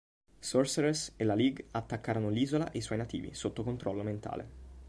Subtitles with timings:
[0.39, 4.49] Sorceress e la League attaccarono l'isola e i suoi nativi, sotto controllo mentale.